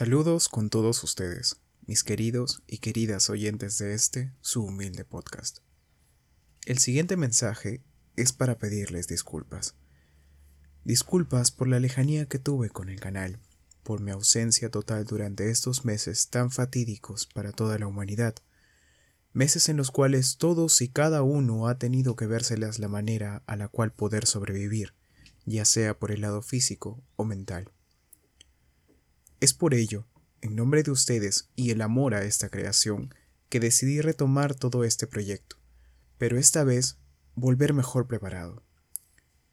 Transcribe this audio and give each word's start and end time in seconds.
Saludos 0.00 0.48
con 0.48 0.70
todos 0.70 1.04
ustedes, 1.04 1.60
mis 1.84 2.04
queridos 2.04 2.62
y 2.66 2.78
queridas 2.78 3.28
oyentes 3.28 3.76
de 3.76 3.92
este, 3.92 4.32
su 4.40 4.64
humilde 4.64 5.04
podcast. 5.04 5.58
El 6.64 6.78
siguiente 6.78 7.18
mensaje 7.18 7.82
es 8.16 8.32
para 8.32 8.56
pedirles 8.56 9.08
disculpas. 9.08 9.74
Disculpas 10.84 11.50
por 11.50 11.68
la 11.68 11.80
lejanía 11.80 12.24
que 12.24 12.38
tuve 12.38 12.70
con 12.70 12.88
el 12.88 12.98
canal, 12.98 13.40
por 13.82 14.00
mi 14.00 14.10
ausencia 14.10 14.70
total 14.70 15.04
durante 15.04 15.50
estos 15.50 15.84
meses 15.84 16.30
tan 16.30 16.50
fatídicos 16.50 17.26
para 17.26 17.52
toda 17.52 17.78
la 17.78 17.86
humanidad, 17.86 18.36
meses 19.34 19.68
en 19.68 19.76
los 19.76 19.90
cuales 19.90 20.38
todos 20.38 20.80
y 20.80 20.88
cada 20.88 21.22
uno 21.22 21.68
ha 21.68 21.78
tenido 21.78 22.16
que 22.16 22.26
vérselas 22.26 22.78
la 22.78 22.88
manera 22.88 23.42
a 23.46 23.54
la 23.54 23.68
cual 23.68 23.92
poder 23.92 24.26
sobrevivir, 24.26 24.94
ya 25.44 25.66
sea 25.66 25.98
por 25.98 26.10
el 26.10 26.22
lado 26.22 26.40
físico 26.40 27.04
o 27.16 27.26
mental. 27.26 27.70
Es 29.40 29.54
por 29.54 29.72
ello, 29.72 30.04
en 30.42 30.54
nombre 30.54 30.82
de 30.82 30.90
ustedes 30.90 31.48
y 31.56 31.70
el 31.70 31.80
amor 31.80 32.14
a 32.14 32.24
esta 32.24 32.50
creación, 32.50 33.14
que 33.48 33.58
decidí 33.58 34.02
retomar 34.02 34.54
todo 34.54 34.84
este 34.84 35.06
proyecto, 35.06 35.56
pero 36.18 36.36
esta 36.36 36.62
vez 36.62 36.98
volver 37.34 37.72
mejor 37.72 38.06
preparado. 38.06 38.62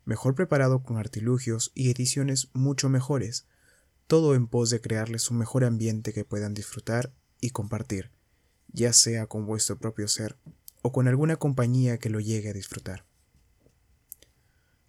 Mejor 0.03 0.35
preparado 0.35 0.83
con 0.83 0.97
artilugios 0.97 1.71
y 1.73 1.89
ediciones 1.89 2.49
mucho 2.51 2.89
mejores, 2.89 3.45
todo 4.07 4.35
en 4.35 4.47
pos 4.47 4.69
de 4.69 4.81
crearles 4.81 5.31
un 5.31 5.37
mejor 5.37 5.63
ambiente 5.63 6.11
que 6.11 6.25
puedan 6.25 6.53
disfrutar 6.53 7.13
y 7.39 7.51
compartir, 7.51 8.11
ya 8.67 8.91
sea 8.91 9.27
con 9.27 9.45
vuestro 9.45 9.79
propio 9.79 10.09
ser 10.09 10.37
o 10.81 10.91
con 10.91 11.07
alguna 11.07 11.37
compañía 11.37 11.97
que 11.97 12.09
lo 12.09 12.19
llegue 12.19 12.49
a 12.49 12.53
disfrutar. 12.53 13.05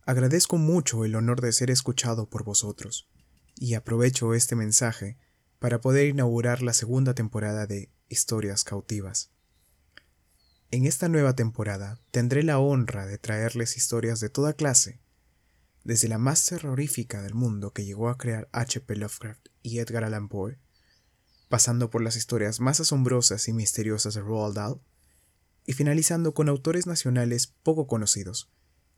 Agradezco 0.05 0.57
mucho 0.57 1.05
el 1.05 1.15
honor 1.15 1.41
de 1.41 1.53
ser 1.53 1.71
escuchado 1.71 2.29
por 2.29 2.43
vosotros 2.43 3.09
y 3.61 3.75
aprovecho 3.75 4.35
este 4.35 4.57
mensaje 4.57 5.19
para 5.59 5.81
poder 5.81 6.09
inaugurar 6.09 6.63
la 6.63 6.73
segunda 6.73 7.15
temporada 7.15 7.67
de 7.67 7.91
Historias 8.09 8.65
cautivas. 8.65 9.31
En 10.71 10.87
esta 10.87 11.09
nueva 11.09 11.35
temporada 11.35 12.01
tendré 12.11 12.43
la 12.43 12.59
honra 12.59 13.07
de 13.07 13.19
traerles 13.19 13.77
historias 13.77 14.21
de 14.21 14.31
toda 14.31 14.55
clase, 14.55 15.01
desde 15.85 16.09
la 16.09 16.19
más 16.19 16.45
terrorífica 16.45 17.23
del 17.23 17.35
mundo 17.35 17.73
que 17.73 17.85
llegó 17.85 18.09
a 18.09 18.19
crear 18.19 18.49
H.P. 18.53 18.97
Lovecraft 18.97 19.49
y 19.63 19.79
Edgar 19.79 20.05
Allan 20.05 20.29
Poe, 20.29 20.59
pasando 21.49 21.91
por 21.91 22.03
las 22.03 22.17
historias 22.17 22.61
más 22.61 22.81
asombrosas 22.81 23.49
y 23.49 23.53
misteriosas 23.53 24.15
de 24.15 24.21
Roald 24.21 24.57
Dahl, 24.57 24.81
y 25.67 25.75
finalizando 25.75 26.33
con 26.33 26.49
autores 26.49 26.87
nacionales 26.87 27.47
poco 27.63 27.87
conocidos, 27.87 28.51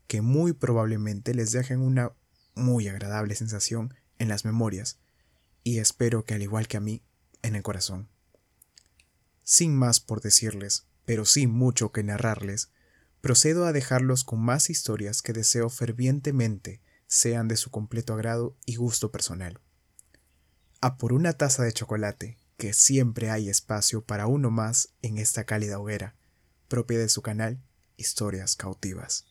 que 0.07 0.21
muy 0.21 0.53
probablemente 0.53 1.33
les 1.33 1.51
dejen 1.51 1.81
una 1.81 2.13
muy 2.55 2.87
agradable 2.87 3.35
sensación 3.35 3.93
en 4.21 4.29
las 4.29 4.45
memorias 4.45 4.99
y 5.63 5.79
espero 5.79 6.25
que 6.25 6.35
al 6.35 6.43
igual 6.43 6.67
que 6.67 6.77
a 6.77 6.79
mí, 6.79 7.03
en 7.41 7.55
el 7.55 7.63
corazón. 7.63 8.07
Sin 9.43 9.75
más 9.75 9.99
por 9.99 10.21
decirles, 10.21 10.85
pero 11.05 11.25
sin 11.25 11.49
mucho 11.49 11.91
que 11.91 12.03
narrarles, 12.03 12.69
procedo 13.21 13.65
a 13.65 13.73
dejarlos 13.73 14.23
con 14.23 14.39
más 14.39 14.69
historias 14.69 15.21
que 15.21 15.33
deseo 15.33 15.69
fervientemente 15.69 16.81
sean 17.07 17.47
de 17.47 17.57
su 17.57 17.71
completo 17.71 18.13
agrado 18.13 18.55
y 18.65 18.75
gusto 18.75 19.11
personal. 19.11 19.59
A 20.81 20.97
por 20.97 21.13
una 21.13 21.33
taza 21.33 21.63
de 21.63 21.73
chocolate, 21.73 22.37
que 22.57 22.73
siempre 22.73 23.31
hay 23.31 23.49
espacio 23.49 24.03
para 24.05 24.27
uno 24.27 24.51
más 24.51 24.89
en 25.01 25.17
esta 25.17 25.45
cálida 25.45 25.79
hoguera, 25.79 26.15
propia 26.67 26.99
de 26.99 27.09
su 27.09 27.23
canal 27.23 27.59
Historias 27.97 28.55
Cautivas. 28.55 29.30